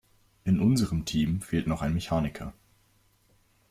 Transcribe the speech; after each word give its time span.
In 0.45 0.59
unserem 0.59 1.05
Team 1.05 1.41
fehlt 1.43 1.67
noch 1.67 1.83
ein 1.83 1.93
Mechaniker. 1.93 2.55